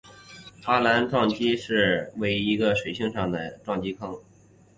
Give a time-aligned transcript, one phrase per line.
[0.65, 1.75] 巴兰钦撞击坑是
[2.23, 4.17] 一个位于水星上的撞击坑。